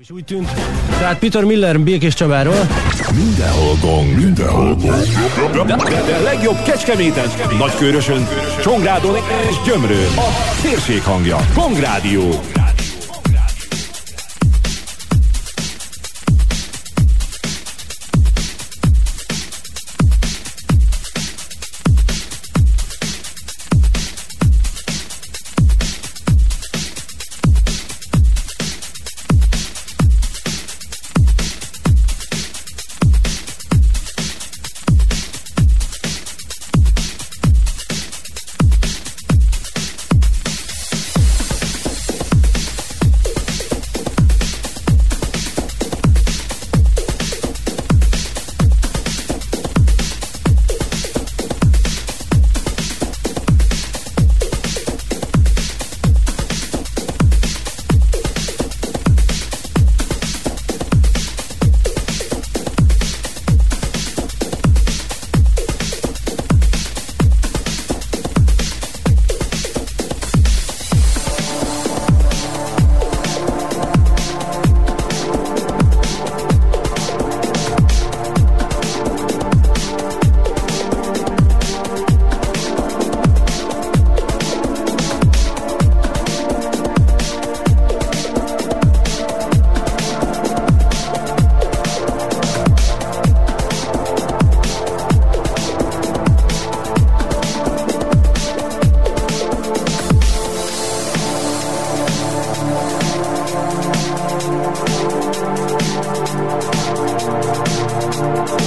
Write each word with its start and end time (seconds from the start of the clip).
És 0.00 0.10
úgy 0.10 0.24
tűnt. 0.24 0.50
Tehát 0.98 1.18
Peter 1.18 1.44
Miller 1.44 1.80
Békés 1.80 2.14
Csabáról. 2.14 2.66
Mindenhol 3.14 3.74
gong, 3.80 4.14
mindenhol 4.14 4.74
gong. 4.74 5.66
De, 5.66 5.76
de, 5.76 6.02
de 6.06 6.18
legjobb 6.18 6.62
Kecskeméten, 6.62 7.28
Nagykörösön, 7.58 8.26
Csongrádon 8.62 9.14
és 9.50 9.56
Gyömrőn. 9.64 10.16
A 10.16 10.60
térség 10.62 11.02
hangja. 11.02 11.36
Gongrádió. 11.54 12.40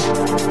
Thank 0.09 0.49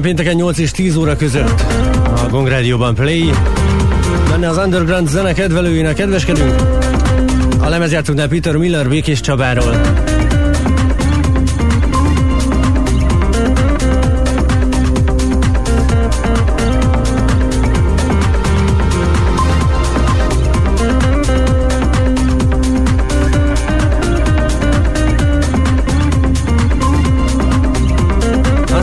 Minden 0.00 0.16
pénteken 0.16 0.40
8 0.40 0.58
és 0.58 0.70
10 0.70 0.96
óra 0.96 1.16
között 1.16 1.60
a 2.04 2.28
Gong 2.30 2.48
Radio-ban 2.48 2.94
Play. 2.94 3.30
Benne 4.28 4.48
az 4.48 4.56
underground 4.56 5.08
zene 5.08 5.32
kedvelőinek 5.32 5.94
kedveskedünk. 5.94 6.54
A 7.58 7.68
lemezjátszóknál 7.68 8.28
Peter 8.28 8.56
Miller 8.56 8.88
Békés 8.88 9.20
Csabáról. 9.20 9.76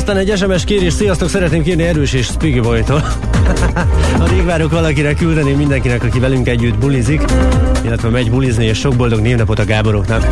Aztán 0.07 0.21
egy 0.21 0.37
SMS 0.37 0.63
kérés, 0.63 0.93
sziasztok, 0.93 1.29
szeretném 1.29 1.63
kérni 1.63 1.83
Erős 1.83 2.13
és 2.13 2.25
Spiggy 2.25 2.61
Boy-tól. 2.61 3.03
Alig 4.19 4.45
várok 4.45 4.71
valakire 4.71 5.13
küldeni 5.13 5.51
mindenkinek, 5.51 6.03
aki 6.03 6.19
velünk 6.19 6.47
együtt 6.47 6.77
bulizik, 6.77 7.21
illetve 7.83 8.09
megy 8.09 8.29
bulizni, 8.29 8.65
és 8.65 8.77
sok 8.77 8.95
boldog 8.95 9.19
névnapot 9.19 9.59
a 9.59 9.65
Gáboroknak. 9.65 10.27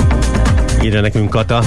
Írja 0.84 1.02
nekünk 1.02 1.30
Kata. 1.30 1.64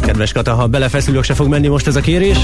Kedves 0.00 0.32
Kata, 0.32 0.54
ha 0.54 0.66
belefeszülök, 0.66 1.24
se 1.24 1.34
fog 1.34 1.48
menni 1.48 1.68
most 1.68 1.86
ez 1.86 1.96
a 1.96 2.00
kérés. 2.00 2.38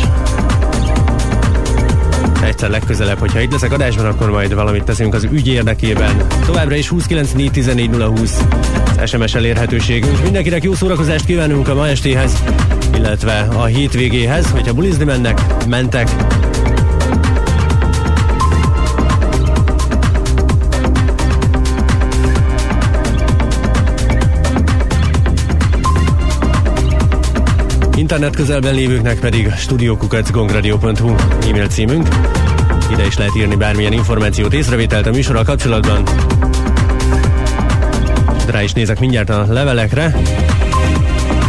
Egyszer 2.42 2.70
legközelebb, 2.70 3.18
hogyha 3.18 3.40
itt 3.40 3.52
leszek 3.52 3.72
adásban, 3.72 4.06
akkor 4.06 4.30
majd 4.30 4.54
valamit 4.54 4.84
teszünk 4.84 5.14
az 5.14 5.28
ügy 5.30 5.48
érdekében. 5.48 6.26
Továbbra 6.46 6.74
is 6.74 6.92
294 7.06 7.90
SMS 9.04 9.34
elérhetőségünk. 9.34 10.22
Mindenkinek 10.22 10.62
jó 10.62 10.74
szórakozást 10.74 11.24
kívánunk 11.24 11.68
a 11.68 11.74
ma 11.74 11.88
estéhez 11.88 12.42
illetve 12.98 13.48
a 13.56 13.64
hétvégéhez, 13.64 14.50
hogyha 14.50 14.72
bulizni 14.72 15.04
mennek, 15.04 15.66
mentek, 15.68 16.08
Internet 27.96 28.36
közelben 28.36 28.74
lévőknek 28.74 29.18
pedig 29.18 29.52
studiokukacgongradio.hu 29.56 31.14
e-mail 31.48 31.66
címünk. 31.66 32.08
Ide 32.92 33.06
is 33.06 33.16
lehet 33.16 33.36
írni 33.36 33.56
bármilyen 33.56 33.92
információt, 33.92 34.52
észrevételt 34.52 35.06
a 35.06 35.10
műsorral 35.10 35.44
kapcsolatban. 35.44 36.02
Rá 38.50 38.62
is 38.62 38.72
nézek 38.72 39.00
mindjárt 39.00 39.30
a 39.30 39.46
levelekre. 39.48 40.14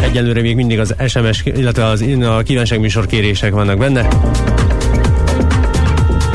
Egyelőre 0.02 0.41
még 0.41 0.56
mindig 0.56 0.80
az 0.80 0.95
SMS, 1.08 1.41
illetve 1.45 1.86
az, 1.86 2.06
a 2.22 2.41
kívánságműsor 2.41 3.06
kérések 3.06 3.54
vannak 3.54 3.78
benne. 3.78 4.08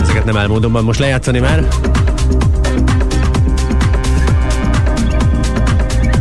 Ezeket 0.00 0.24
nem 0.24 0.36
áll 0.36 0.46
módonban 0.46 0.84
most 0.84 0.98
lejátszani 0.98 1.38
már. 1.38 1.68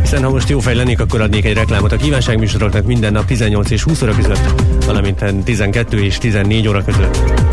Hiszen 0.00 0.22
ha 0.22 0.30
most 0.30 0.48
jó 0.48 0.58
fej 0.58 0.74
lennék, 0.74 1.00
akkor 1.00 1.20
adnék 1.20 1.44
egy 1.44 1.54
reklámot 1.54 1.92
a 1.92 1.96
kívánságműsoroknak 1.96 2.84
minden 2.84 3.12
nap 3.12 3.24
18 3.24 3.70
és 3.70 3.82
20 3.82 4.02
óra 4.02 4.14
között, 4.14 4.62
valamint 4.86 5.24
12 5.44 6.02
és 6.02 6.18
14 6.18 6.68
óra 6.68 6.84
között. 6.84 7.43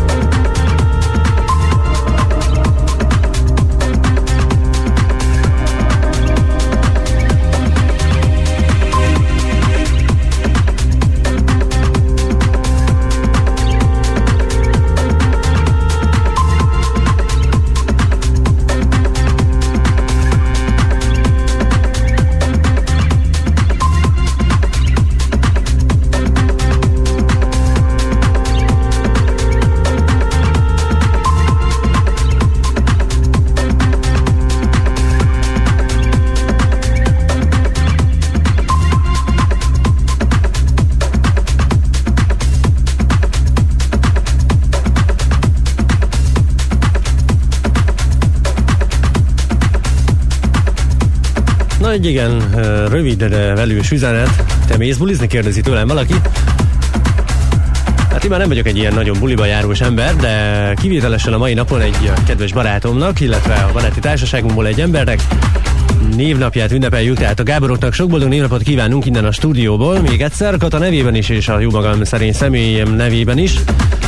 Egy 51.92 52.06
igen 52.06 52.50
rövid, 52.88 53.24
de 53.24 53.54
velős 53.54 53.90
üzenet. 53.90 54.44
Te 54.66 54.76
mész 54.76 54.96
bulizni? 54.96 55.26
Kérdezi 55.26 55.60
tőlem 55.60 55.86
valaki. 55.86 56.14
Hát 58.10 58.24
én 58.24 58.30
már 58.30 58.38
nem 58.38 58.48
vagyok 58.48 58.66
egy 58.66 58.76
ilyen 58.76 58.94
nagyon 58.94 59.18
buliba 59.18 59.44
járós 59.44 59.80
ember, 59.80 60.16
de 60.16 60.74
kivételesen 60.80 61.32
a 61.32 61.38
mai 61.38 61.54
napon 61.54 61.80
egy 61.80 62.12
kedves 62.26 62.52
barátomnak, 62.52 63.20
illetve 63.20 63.54
a 63.54 63.72
baráti 63.72 64.00
társaságunkból 64.00 64.66
egy 64.66 64.80
embernek 64.80 65.22
névnapját 66.16 66.72
ünnepeljük, 66.72 67.16
tehát 67.16 67.40
a 67.40 67.42
Gáboroknak 67.42 67.92
sok 67.92 68.08
boldog 68.08 68.28
névnapot 68.28 68.62
kívánunk 68.62 69.06
innen 69.06 69.24
a 69.24 69.32
stúdióból, 69.32 70.00
még 70.00 70.22
egyszer, 70.22 70.56
Kata 70.56 70.78
nevében 70.78 71.14
is, 71.14 71.28
és 71.28 71.48
a 71.48 71.60
jó 71.60 71.70
magam 71.70 72.04
szerint 72.04 72.34
személyem 72.34 72.94
nevében 72.94 73.38
is. 73.38 73.54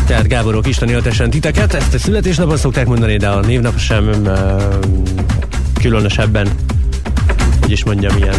Tehát 0.06 0.28
Gáborok 0.28 0.66
Isten 0.66 0.88
éltessen 0.88 1.30
titeket, 1.30 1.74
ezt 1.74 1.94
a 1.94 1.98
születésnapon 1.98 2.56
szokták 2.56 2.86
mondani, 2.86 3.16
de 3.16 3.28
a 3.28 3.40
névnap 3.40 3.78
sem 3.78 4.28
különösebben 5.80 6.48
hogy 7.64 7.72
is 7.72 7.84
mondjam, 7.84 8.16
ilyen 8.16 8.34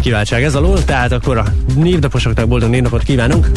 kiváltság 0.00 0.42
ez 0.42 0.54
alól. 0.54 0.84
Tehát 0.84 1.12
akkor 1.12 1.38
a 1.38 1.44
névnaposoknak 1.74 2.48
boldog 2.48 2.70
névnapot 2.70 3.02
kívánunk. 3.02 3.50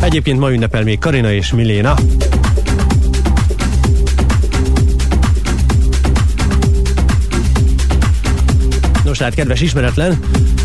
Egyébként 0.00 0.38
ma 0.38 0.52
ünnepel 0.52 0.82
még 0.82 0.98
Karina 0.98 1.32
és 1.32 1.52
Miléna. 1.52 1.94
Nos, 9.04 9.18
hát 9.18 9.34
kedves 9.34 9.60
ismeretlen, 9.60 10.18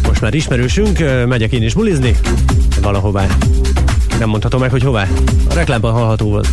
most 0.08 0.22
már 0.22 0.34
ismerősünk, 0.34 1.00
megyek 1.28 1.52
én 1.52 1.64
is 1.64 1.74
bulizni, 1.74 2.18
valahová. 2.82 3.26
Nem 4.20 4.30
mondhatom 4.30 4.60
meg, 4.60 4.70
hogy 4.70 4.84
hová. 4.84 5.08
A 5.50 5.54
reklámban 5.54 5.94
hallható 5.94 6.30
volt. 6.30 6.48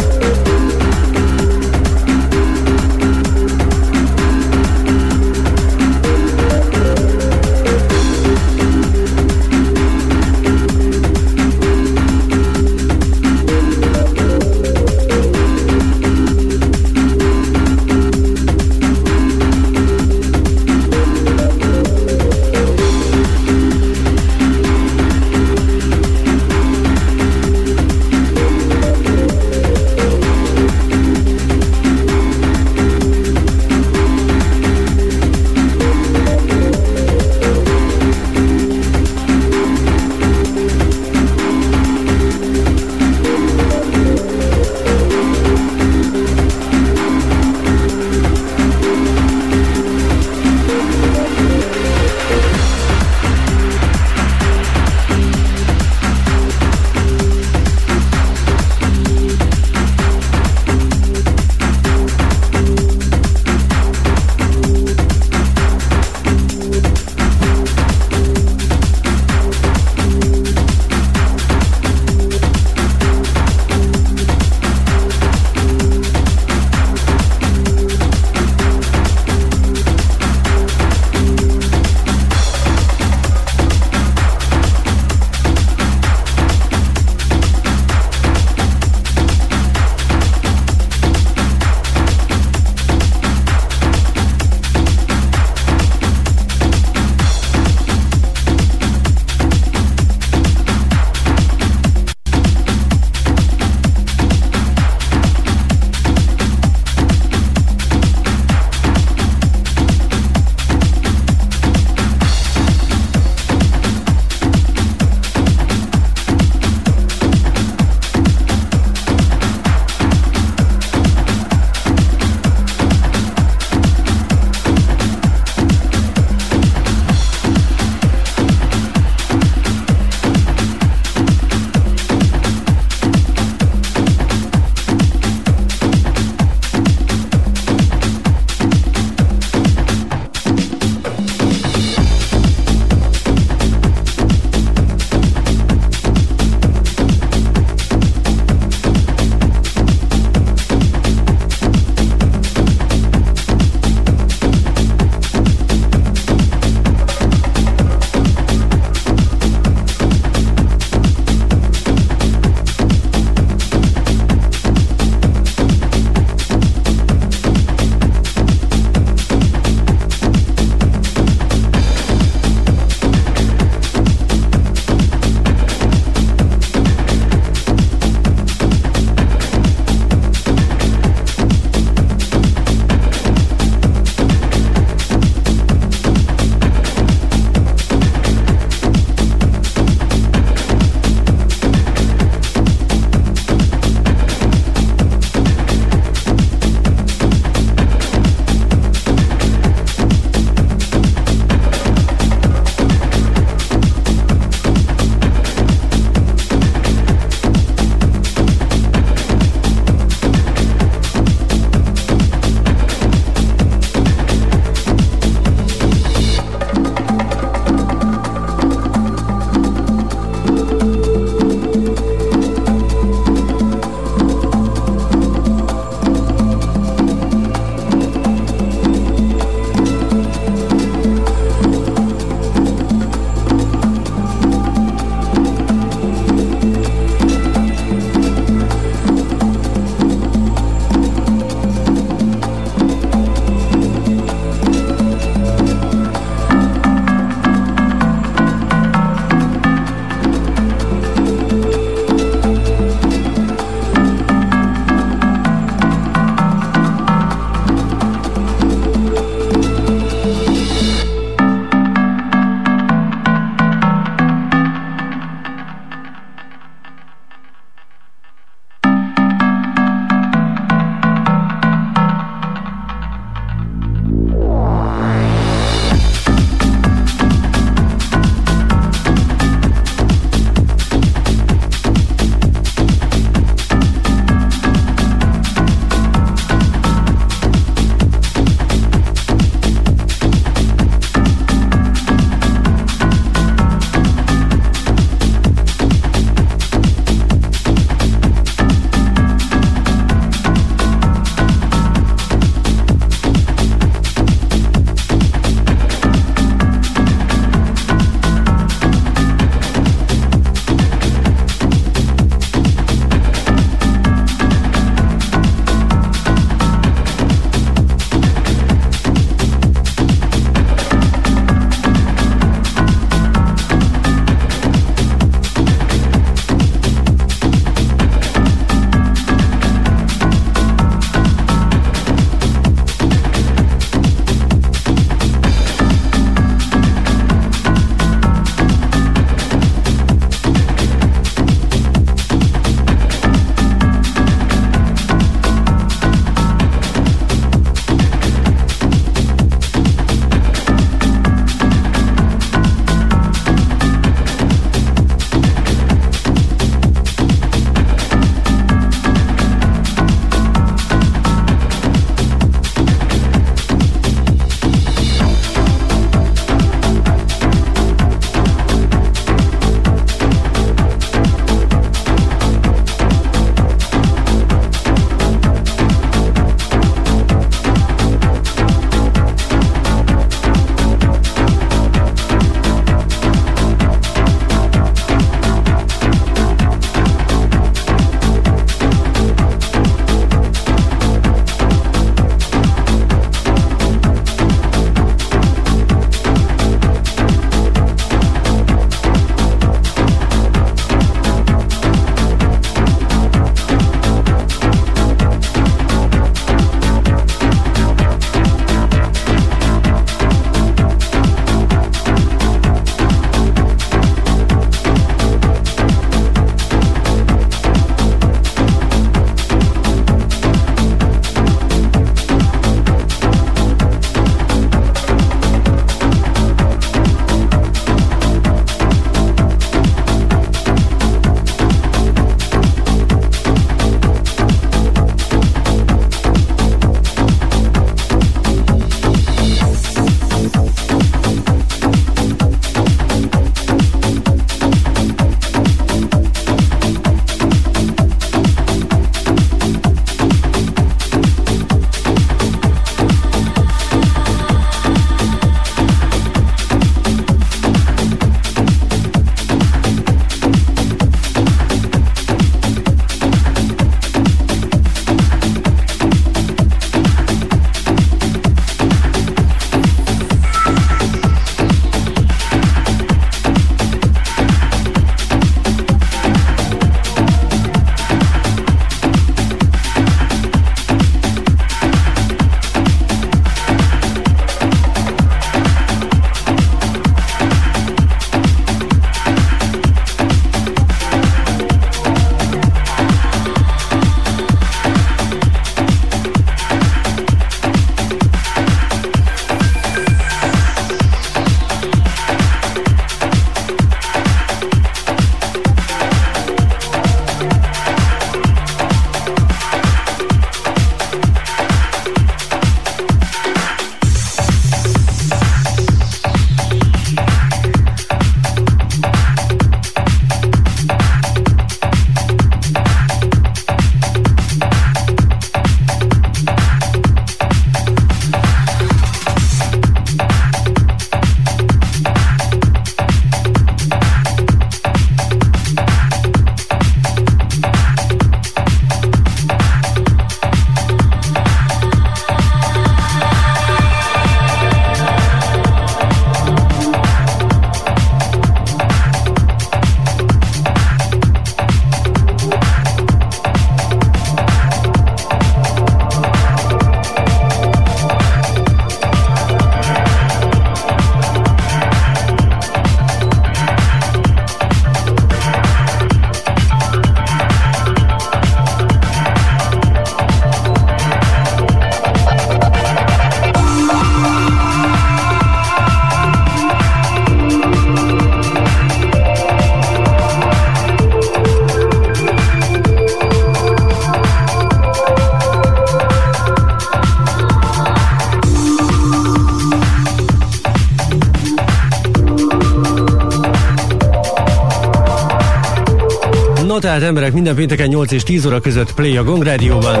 Minden 597.38 597.56
pénteken 597.56 597.88
8 597.88 598.12
és 598.12 598.22
10 598.22 598.46
óra 598.46 598.60
között 598.60 598.94
Play 598.94 599.16
a 599.16 599.24
Gong 599.24 599.42
Rádióban. 599.42 600.00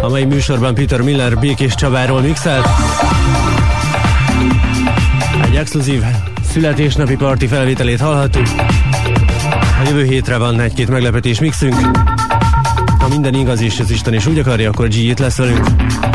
A 0.00 0.08
mai 0.08 0.24
műsorban 0.24 0.74
Peter 0.74 1.00
Miller 1.00 1.38
Békés 1.38 1.74
Csabáról 1.74 2.20
mixelt. 2.20 2.66
Egy 5.44 5.56
exkluzív 5.56 6.02
születésnapi 6.50 7.16
parti 7.16 7.46
felvételét 7.46 8.00
hallhattuk. 8.00 8.46
A 9.54 9.88
jövő 9.88 10.04
hétre 10.04 10.36
van 10.36 10.60
egy-két 10.60 10.88
meglepetés 10.88 11.40
mixünk. 11.40 11.76
Ha 12.98 13.08
minden 13.08 13.34
igaz 13.34 13.60
és 13.60 13.80
az 13.80 13.90
Isten 13.90 14.14
is 14.14 14.26
úgy 14.26 14.38
akarja, 14.38 14.70
akkor 14.70 14.88
G 14.88 14.94
itt 14.94 15.18
lesz 15.18 15.36
velünk. 15.36 15.66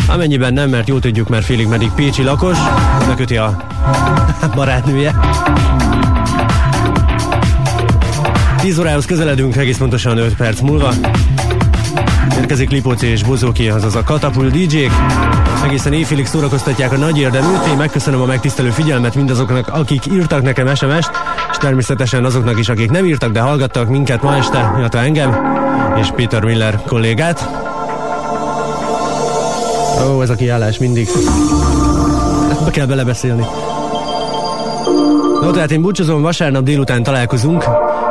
Amennyiben 0.08 0.54
nem, 0.54 0.70
mert 0.70 0.88
jól 0.88 1.00
tudjuk, 1.00 1.30
mert 1.30 1.46
félig 1.46 1.68
meddig 1.68 1.92
Pécsi 1.96 2.24
lakos, 2.24 2.58
beköti 3.08 3.38
a 3.38 3.58
barátnője. 4.56 5.16
10 8.68 8.80
órához 8.80 9.06
közeledünk, 9.06 9.56
egész 9.56 9.78
pontosan 9.78 10.18
5 10.18 10.36
perc 10.36 10.60
múlva. 10.60 10.94
Érkezik 12.38 12.70
Lipóci 12.70 13.08
és 13.08 13.24
Bozóki, 13.24 13.70
azaz 13.70 13.96
a 13.96 14.04
Katapult 14.04 14.52
DJ-k. 14.52 14.92
Egészen 15.66 15.94
éjfélig 15.94 16.26
szórakoztatják 16.26 16.92
a 16.92 16.98
nagy 16.98 17.18
érdeműt. 17.18 17.66
Én 17.68 17.78
megköszönöm 17.78 18.22
a 18.22 18.26
megtisztelő 18.26 18.70
figyelmet 18.70 19.16
mindazoknak, 19.16 19.68
akik 19.68 20.06
írtak 20.06 20.42
nekem 20.42 20.76
SMS-t, 20.76 21.12
és 21.52 21.58
természetesen 21.58 22.26
azoknak 22.26 22.60
is, 22.60 22.70
akik 22.70 22.92
nem 22.92 23.06
írtak, 23.06 23.32
de 23.32 23.40
hallgattak 23.40 23.90
minket 23.90 24.22
ma 24.22 24.36
este, 24.36 24.74
illetve 24.78 25.00
engem, 25.00 25.38
és 26.00 26.08
Peter 26.16 26.44
Miller 26.44 26.82
kollégát. 26.86 27.50
Ó, 30.08 30.22
ez 30.22 30.30
a 30.30 30.36
kiállás 30.36 30.78
mindig. 30.78 31.08
Be 32.66 32.72
kell 32.72 32.86
belebeszélni. 32.86 33.46
No, 35.42 35.52
tehát 35.52 35.72
én 35.72 35.82
búcsúzom, 35.82 36.22
vasárnap 36.22 36.64
délután 36.64 37.04
találkozunk, 37.04 37.66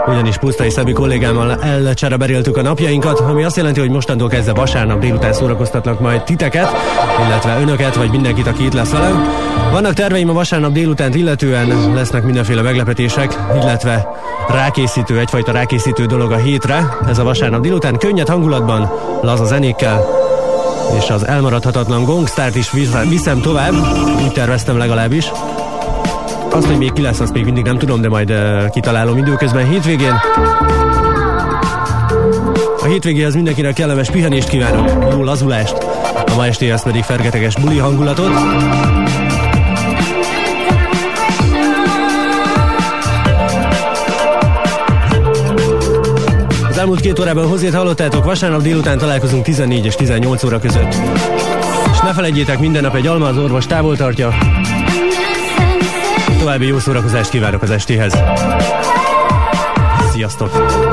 ugyanis 0.06 0.36
Pusztai 0.36 0.70
Szabi 0.70 0.92
kollégámmal 0.92 1.62
elcsereberéltük 1.62 2.56
a 2.56 2.62
napjainkat, 2.62 3.20
ami 3.20 3.44
azt 3.44 3.56
jelenti, 3.56 3.80
hogy 3.80 3.90
mostantól 3.90 4.28
kezdve 4.28 4.52
vasárnap 4.52 4.98
délután 4.98 5.32
szórakoztatnak 5.32 6.00
majd 6.00 6.22
titeket, 6.22 6.68
illetve 7.26 7.58
önöket, 7.60 7.94
vagy 7.94 8.10
mindenkit, 8.10 8.46
aki 8.46 8.64
itt 8.64 8.72
lesz 8.72 8.90
velem. 8.90 9.24
Vannak 9.70 9.92
terveim 9.92 10.28
a 10.28 10.32
vasárnap 10.32 10.72
délután 10.72 11.14
illetően, 11.14 11.92
lesznek 11.94 12.24
mindenféle 12.24 12.62
meglepetések, 12.62 13.38
illetve 13.62 14.08
rákészítő, 14.48 15.18
egyfajta 15.18 15.52
rákészítő 15.52 16.04
dolog 16.04 16.32
a 16.32 16.36
hétre. 16.36 16.96
Ez 17.08 17.18
a 17.18 17.24
vasárnap 17.24 17.60
délután 17.60 17.98
könnyed 17.98 18.28
hangulatban, 18.28 18.90
laza 19.22 19.44
zenékkel, 19.44 20.04
és 20.98 21.10
az 21.10 21.26
elmaradhatatlan 21.26 22.04
gongstart 22.04 22.56
is 22.56 22.70
viszem 23.08 23.40
tovább, 23.40 23.72
úgy 24.24 24.32
terveztem 24.32 24.78
legalábbis. 24.78 25.30
Azt, 26.56 26.66
hogy 26.66 26.78
még 26.78 26.92
ki 26.92 27.02
lesz, 27.02 27.20
azt 27.20 27.32
még 27.32 27.44
mindig 27.44 27.64
nem 27.64 27.78
tudom, 27.78 28.00
de 28.00 28.08
majd 28.08 28.30
uh, 28.30 28.70
kitalálom 28.70 29.16
időközben 29.16 29.68
hétvégén. 29.68 30.14
A 32.82 32.84
hétvégéhez 32.86 33.34
mindenkinek 33.34 33.74
kellemes 33.74 34.10
pihenést 34.10 34.48
kívánok, 34.48 35.12
jó 35.12 35.24
lazulást, 35.24 35.76
a 36.26 36.34
ma 36.36 36.46
estéhez 36.46 36.82
pedig 36.82 37.02
fergeteges 37.02 37.54
buli 37.54 37.78
hangulatot. 37.78 38.30
Az 46.68 46.78
elmúlt 46.78 47.00
két 47.00 47.18
órában 47.18 47.48
hozzét 47.48 47.74
hallottátok, 47.74 48.24
vasárnap 48.24 48.62
délután 48.62 48.98
találkozunk 48.98 49.44
14 49.44 49.84
és 49.84 49.94
18 49.94 50.44
óra 50.44 50.58
között. 50.58 50.94
És 51.92 52.00
ne 52.02 52.12
felejtjétek, 52.12 52.58
minden 52.58 52.82
nap 52.82 52.94
egy 52.94 53.06
alma 53.06 53.26
az 53.26 53.38
orvos 53.38 53.66
távol 53.66 53.96
tartja. 53.96 54.34
További 56.46 56.66
jó 56.66 56.78
szórakozást 56.78 57.30
kívánok 57.30 57.62
az 57.62 57.70
estéhez. 57.70 58.18
Sziasztok! 60.12 60.85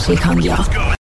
Gong 0.00 0.18
Rádió. 0.18 0.24
Gong 0.24 0.24
Rádió. 0.26 0.59
A 0.59 0.59
térség 0.59 0.59
hangja. 0.59 0.59